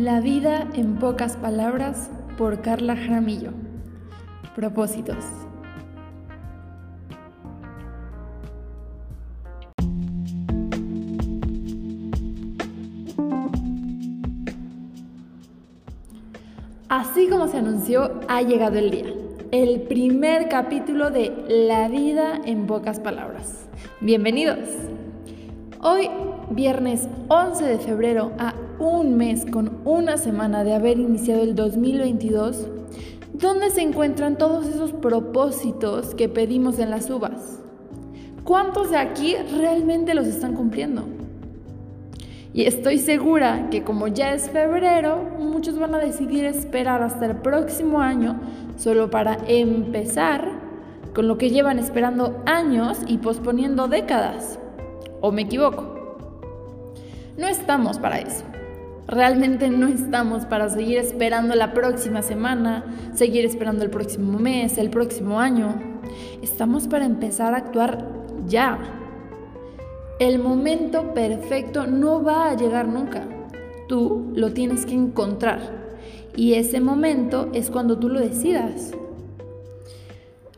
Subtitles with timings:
[0.00, 2.08] La vida en pocas palabras
[2.38, 3.50] por Carla Jaramillo.
[4.56, 5.22] Propósitos.
[16.88, 19.12] Así como se anunció, ha llegado el día.
[19.52, 21.30] El primer capítulo de
[21.68, 23.68] La vida en pocas palabras.
[24.00, 24.60] Bienvenidos.
[25.82, 26.10] Hoy,
[26.50, 32.66] viernes 11 de febrero, a un mes con una semana de haber iniciado el 2022,
[33.32, 37.60] ¿dónde se encuentran todos esos propósitos que pedimos en las uvas?
[38.44, 41.04] ¿Cuántos de aquí realmente los están cumpliendo?
[42.52, 47.36] Y estoy segura que como ya es febrero, muchos van a decidir esperar hasta el
[47.36, 48.38] próximo año
[48.76, 50.46] solo para empezar
[51.14, 54.58] con lo que llevan esperando años y posponiendo décadas.
[55.20, 56.00] ¿O me equivoco?
[57.36, 58.44] No estamos para eso.
[59.06, 64.90] Realmente no estamos para seguir esperando la próxima semana, seguir esperando el próximo mes, el
[64.90, 65.74] próximo año.
[66.42, 68.06] Estamos para empezar a actuar
[68.46, 68.78] ya.
[70.20, 73.26] El momento perfecto no va a llegar nunca.
[73.88, 75.58] Tú lo tienes que encontrar.
[76.36, 78.92] Y ese momento es cuando tú lo decidas.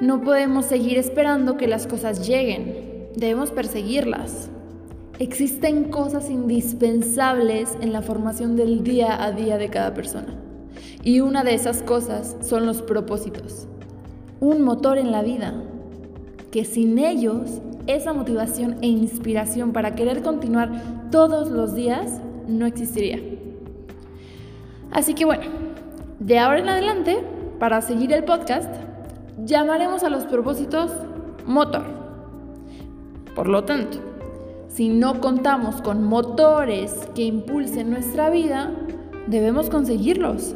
[0.00, 2.91] No podemos seguir esperando que las cosas lleguen.
[3.16, 4.48] Debemos perseguirlas.
[5.18, 10.34] Existen cosas indispensables en la formación del día a día de cada persona.
[11.02, 13.68] Y una de esas cosas son los propósitos.
[14.40, 15.54] Un motor en la vida,
[16.50, 23.20] que sin ellos, esa motivación e inspiración para querer continuar todos los días no existiría.
[24.90, 25.44] Así que bueno,
[26.18, 27.18] de ahora en adelante,
[27.58, 28.72] para seguir el podcast,
[29.44, 30.90] llamaremos a los propósitos
[31.46, 32.01] motor.
[33.34, 33.98] Por lo tanto,
[34.68, 38.70] si no contamos con motores que impulsen nuestra vida,
[39.26, 40.54] debemos conseguirlos.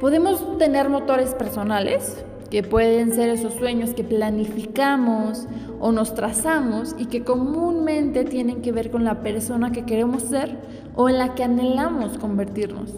[0.00, 5.46] Podemos tener motores personales, que pueden ser esos sueños que planificamos
[5.80, 10.58] o nos trazamos y que comúnmente tienen que ver con la persona que queremos ser
[10.94, 12.92] o en la que anhelamos convertirnos.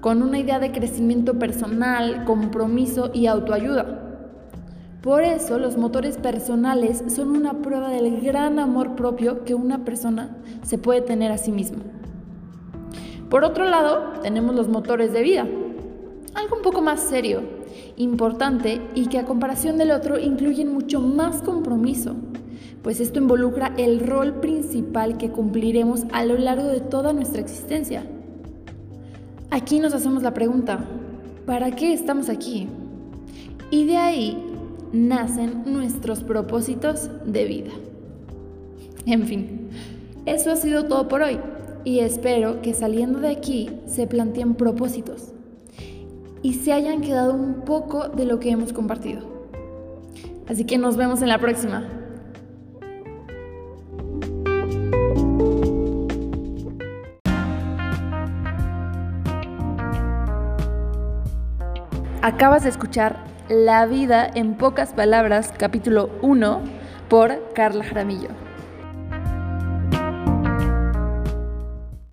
[0.00, 4.09] Con una idea de crecimiento personal, compromiso y autoayuda.
[5.02, 10.36] Por eso los motores personales son una prueba del gran amor propio que una persona
[10.62, 11.78] se puede tener a sí misma.
[13.30, 15.46] Por otro lado, tenemos los motores de vida,
[16.34, 17.40] algo un poco más serio,
[17.96, 22.16] importante y que a comparación del otro incluyen mucho más compromiso,
[22.82, 28.04] pues esto involucra el rol principal que cumpliremos a lo largo de toda nuestra existencia.
[29.50, 30.84] Aquí nos hacemos la pregunta,
[31.46, 32.68] ¿para qué estamos aquí?
[33.70, 34.49] Y de ahí
[34.92, 37.70] nacen nuestros propósitos de vida.
[39.06, 39.68] En fin,
[40.26, 41.38] eso ha sido todo por hoy
[41.84, 45.32] y espero que saliendo de aquí se planteen propósitos
[46.42, 49.22] y se hayan quedado un poco de lo que hemos compartido.
[50.48, 51.88] Así que nos vemos en la próxima.
[62.22, 66.62] Acabas de escuchar La vida en pocas palabras, capítulo 1,
[67.08, 68.28] por Carla Jaramillo.